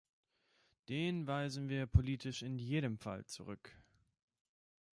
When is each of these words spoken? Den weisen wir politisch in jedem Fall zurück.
Den 0.89 1.27
weisen 1.27 1.69
wir 1.69 1.85
politisch 1.85 2.41
in 2.41 2.57
jedem 2.57 2.97
Fall 2.97 3.23
zurück. 3.27 3.77